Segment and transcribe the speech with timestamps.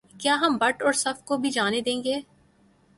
[0.19, 2.19] کیا ہم بٹ اور صف کو بھی جانے دیں گے